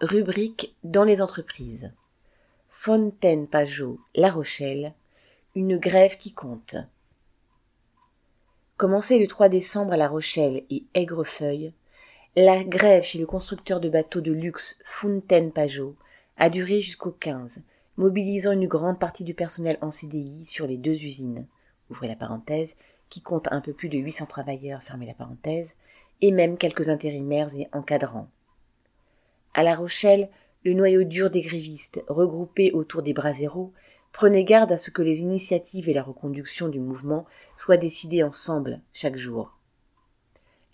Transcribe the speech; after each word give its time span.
Rubrique 0.00 0.76
dans 0.84 1.02
les 1.02 1.20
entreprises. 1.20 1.90
Fontaine 2.70 3.48
Pajot, 3.48 3.98
La 4.14 4.30
Rochelle, 4.30 4.94
une 5.56 5.76
grève 5.76 6.18
qui 6.18 6.32
compte. 6.32 6.76
Commencée 8.76 9.18
le 9.18 9.26
3 9.26 9.48
décembre 9.48 9.94
à 9.94 9.96
La 9.96 10.06
Rochelle 10.06 10.62
et 10.70 10.84
Aigrefeuille, 10.94 11.72
la 12.36 12.62
grève 12.62 13.02
chez 13.02 13.18
le 13.18 13.26
constructeur 13.26 13.80
de 13.80 13.88
bateaux 13.88 14.20
de 14.20 14.30
luxe 14.30 14.78
Fontaine 14.84 15.50
Pajot 15.50 15.96
a 16.36 16.48
duré 16.48 16.80
jusqu'au 16.80 17.10
15, 17.10 17.62
mobilisant 17.96 18.52
une 18.52 18.68
grande 18.68 19.00
partie 19.00 19.24
du 19.24 19.34
personnel 19.34 19.78
en 19.80 19.90
CDI 19.90 20.46
sur 20.46 20.68
les 20.68 20.76
deux 20.76 21.02
usines, 21.02 21.44
ouvrez 21.90 22.06
la 22.06 22.14
parenthèse, 22.14 22.76
qui 23.08 23.20
compte 23.20 23.48
un 23.50 23.60
peu 23.60 23.72
plus 23.72 23.88
de 23.88 23.98
800 23.98 24.26
travailleurs, 24.26 24.80
fermez 24.84 25.06
la 25.06 25.14
parenthèse, 25.14 25.74
et 26.20 26.30
même 26.30 26.56
quelques 26.56 26.88
intérimaires 26.88 27.52
et 27.56 27.66
encadrants. 27.72 28.28
À 29.58 29.64
La 29.64 29.74
Rochelle, 29.74 30.28
le 30.62 30.72
noyau 30.72 31.02
dur 31.02 31.30
des 31.30 31.40
grévistes, 31.40 32.04
regroupés 32.06 32.70
autour 32.70 33.02
des 33.02 33.12
bras 33.12 33.32
zéro, 33.32 33.72
prenait 34.12 34.44
garde 34.44 34.70
à 34.70 34.78
ce 34.78 34.92
que 34.92 35.02
les 35.02 35.18
initiatives 35.18 35.88
et 35.88 35.92
la 35.92 36.04
reconduction 36.04 36.68
du 36.68 36.78
mouvement 36.78 37.26
soient 37.56 37.76
décidées 37.76 38.22
ensemble 38.22 38.80
chaque 38.92 39.16
jour. 39.16 39.58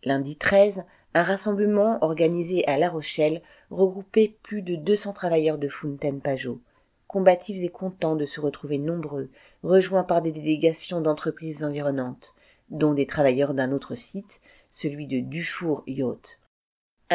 Lundi 0.04 0.36
13, 0.36 0.84
un 1.14 1.22
rassemblement 1.22 1.96
organisé 2.04 2.68
à 2.68 2.76
La 2.76 2.90
Rochelle 2.90 3.40
regroupait 3.70 4.36
plus 4.42 4.60
de 4.60 4.76
200 4.76 5.14
travailleurs 5.14 5.56
de 5.56 5.68
Fontaine-Pajot, 5.68 6.60
combatifs 7.06 7.62
et 7.62 7.70
contents 7.70 8.16
de 8.16 8.26
se 8.26 8.38
retrouver 8.38 8.76
nombreux, 8.76 9.30
rejoints 9.62 10.04
par 10.04 10.20
des 10.20 10.32
délégations 10.32 11.00
d'entreprises 11.00 11.64
environnantes, 11.64 12.34
dont 12.68 12.92
des 12.92 13.06
travailleurs 13.06 13.54
d'un 13.54 13.72
autre 13.72 13.94
site, 13.94 14.42
celui 14.70 15.06
de 15.06 15.20
Dufour 15.20 15.84
Yacht. 15.86 16.43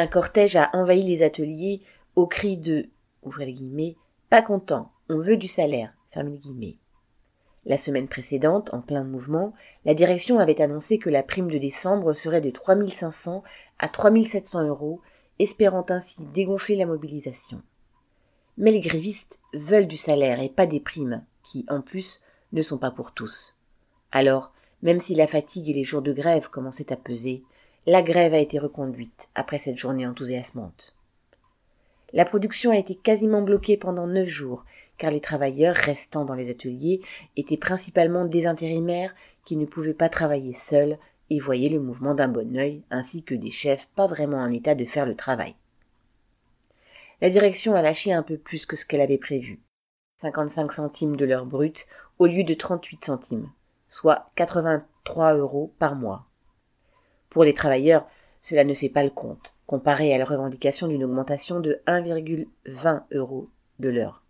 Un 0.00 0.06
cortège 0.06 0.56
a 0.56 0.70
envahi 0.72 1.02
les 1.02 1.22
ateliers 1.22 1.82
au 2.16 2.26
cri 2.26 2.56
de 2.56 2.88
pas 4.30 4.40
content, 4.40 4.92
on 5.10 5.20
veut 5.20 5.36
du 5.36 5.46
salaire. 5.46 5.92
La 7.66 7.76
semaine 7.76 8.08
précédente, 8.08 8.72
en 8.72 8.80
plein 8.80 9.04
mouvement, 9.04 9.52
la 9.84 9.92
direction 9.92 10.38
avait 10.38 10.62
annoncé 10.62 10.98
que 10.98 11.10
la 11.10 11.22
prime 11.22 11.50
de 11.50 11.58
décembre 11.58 12.14
serait 12.14 12.40
de 12.40 12.48
3500 12.48 13.42
à 13.78 13.88
3700 13.90 14.68
euros, 14.68 15.02
espérant 15.38 15.84
ainsi 15.90 16.24
dégonfler 16.32 16.76
la 16.76 16.86
mobilisation. 16.86 17.60
Mais 18.56 18.72
les 18.72 18.80
grévistes 18.80 19.40
veulent 19.52 19.86
du 19.86 19.98
salaire 19.98 20.40
et 20.40 20.48
pas 20.48 20.64
des 20.64 20.80
primes, 20.80 21.26
qui, 21.42 21.66
en 21.68 21.82
plus, 21.82 22.22
ne 22.52 22.62
sont 22.62 22.78
pas 22.78 22.90
pour 22.90 23.12
tous. 23.12 23.58
Alors, 24.12 24.50
même 24.80 25.00
si 25.00 25.14
la 25.14 25.26
fatigue 25.26 25.68
et 25.68 25.74
les 25.74 25.84
jours 25.84 26.00
de 26.00 26.14
grève 26.14 26.48
commençaient 26.48 26.90
à 26.90 26.96
peser, 26.96 27.44
la 27.86 28.02
grève 28.02 28.34
a 28.34 28.38
été 28.38 28.58
reconduite 28.58 29.28
après 29.34 29.58
cette 29.58 29.78
journée 29.78 30.06
enthousiasmante. 30.06 30.94
La 32.12 32.26
production 32.26 32.72
a 32.72 32.76
été 32.76 32.94
quasiment 32.94 33.40
bloquée 33.40 33.78
pendant 33.78 34.06
neuf 34.06 34.28
jours, 34.28 34.66
car 34.98 35.10
les 35.10 35.20
travailleurs 35.20 35.76
restant 35.76 36.26
dans 36.26 36.34
les 36.34 36.50
ateliers 36.50 37.00
étaient 37.36 37.56
principalement 37.56 38.26
des 38.26 38.46
intérimaires 38.46 39.14
qui 39.46 39.56
ne 39.56 39.64
pouvaient 39.64 39.94
pas 39.94 40.10
travailler 40.10 40.52
seuls 40.52 40.98
et 41.30 41.38
voyaient 41.38 41.70
le 41.70 41.80
mouvement 41.80 42.14
d'un 42.14 42.28
bon 42.28 42.56
œil, 42.56 42.82
ainsi 42.90 43.22
que 43.22 43.34
des 43.34 43.50
chefs 43.50 43.86
pas 43.96 44.06
vraiment 44.06 44.38
en 44.38 44.50
état 44.50 44.74
de 44.74 44.84
faire 44.84 45.06
le 45.06 45.16
travail. 45.16 45.54
La 47.22 47.30
direction 47.30 47.74
a 47.74 47.82
lâché 47.82 48.12
un 48.12 48.22
peu 48.22 48.36
plus 48.36 48.66
que 48.66 48.76
ce 48.76 48.84
qu'elle 48.84 49.00
avait 49.00 49.18
prévu. 49.18 49.60
55 50.20 50.72
centimes 50.72 51.16
de 51.16 51.24
l'heure 51.24 51.46
brute 51.46 51.86
au 52.18 52.26
lieu 52.26 52.44
de 52.44 52.52
38 52.54 53.04
centimes, 53.04 53.50
soit 53.88 54.28
83 54.36 55.34
euros 55.34 55.72
par 55.78 55.94
mois. 55.94 56.26
Pour 57.30 57.44
les 57.44 57.54
travailleurs, 57.54 58.06
cela 58.42 58.64
ne 58.64 58.74
fait 58.74 58.88
pas 58.88 59.04
le 59.04 59.10
compte, 59.10 59.56
comparé 59.66 60.12
à 60.12 60.18
la 60.18 60.24
revendication 60.24 60.88
d'une 60.88 61.04
augmentation 61.04 61.60
de 61.60 61.80
1,20 61.86 63.02
euros 63.12 63.48
de 63.78 63.88
l'heure. 63.88 64.24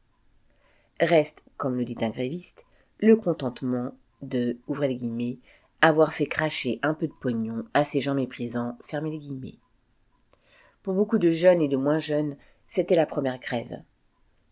Reste, 1.01 1.45
comme 1.57 1.77
le 1.77 1.85
dit 1.85 1.97
un 2.03 2.11
gréviste, 2.11 2.67
le 2.99 3.17
contentement 3.17 3.93
de, 4.21 4.59
ouvrez 4.69 4.89
les 4.89 4.97
guillemets, 4.97 5.39
avoir 5.81 6.13
fait 6.13 6.27
cracher 6.27 6.79
un 6.83 6.93
peu 6.93 7.07
de 7.07 7.13
pognon 7.13 7.65
à 7.73 7.85
ces 7.85 8.03
gens 8.03 8.15
méprisants, 8.15 8.77
fermez 8.85 9.11
les 9.11 9.19
guillemets. 9.19 9.59
Pour 10.83 10.95
beaucoup 10.95 11.19
de 11.19 11.33
jeunes 11.33 11.63
et 11.63 11.69
de 11.69 11.77
moins 11.77 11.99
jeunes, 11.99 12.37
c'était 12.67 12.95
la 12.95 13.07
première 13.07 13.39
grève. 13.39 13.83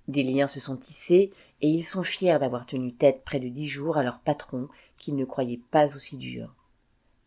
Des 0.09 0.23
liens 0.23 0.47
se 0.47 0.61
sont 0.61 0.77
tissés 0.77 1.31
et 1.61 1.69
ils 1.69 1.83
sont 1.83 2.03
fiers 2.03 2.39
d'avoir 2.39 2.65
tenu 2.65 2.95
tête 2.95 3.23
près 3.25 3.41
de 3.41 3.49
dix 3.49 3.67
jours 3.67 3.99
à 3.99 4.03
leur 4.03 4.21
patron 4.21 4.69
qu'ils 4.97 5.17
ne 5.17 5.27
croyaient 5.27 5.61
pas 5.71 5.95
aussi 5.95 6.17
dur. 6.17 6.55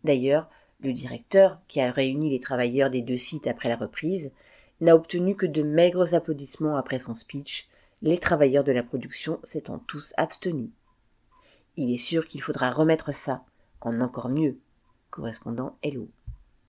D'ailleurs, 0.04 0.50
le 0.82 0.94
directeur, 0.94 1.60
qui 1.68 1.82
a 1.82 1.92
réuni 1.92 2.30
les 2.30 2.40
travailleurs 2.40 2.90
des 2.90 3.02
deux 3.02 3.18
sites 3.18 3.48
après 3.48 3.70
la 3.70 3.76
reprise, 3.76 4.32
n'a 4.80 4.96
obtenu 4.96 5.36
que 5.36 5.46
de 5.46 5.62
maigres 5.62 6.14
applaudissements 6.14 6.76
après 6.76 7.00
son 7.00 7.14
speech, 7.14 7.70
les 8.02 8.18
travailleurs 8.18 8.64
de 8.64 8.72
la 8.72 8.84
production 8.84 9.40
s'étant 9.44 9.80
tous 9.80 10.14
abstenus. 10.18 10.72
Il 11.78 11.94
est 11.94 11.98
sûr 11.98 12.28
qu'il 12.28 12.42
faudra 12.42 12.72
remettre 12.72 13.14
ça 13.14 13.44
en 13.80 14.02
encore 14.02 14.30
mieux. 14.30 14.58
Correspondant 15.10 15.78
Hello. 15.84 16.08